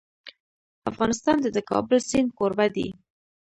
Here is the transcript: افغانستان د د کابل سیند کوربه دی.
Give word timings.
افغانستان 0.89 1.37
د 1.41 1.47
د 1.55 1.59
کابل 1.69 1.97
سیند 2.09 2.29
کوربه 2.37 2.67
دی. 2.75 2.87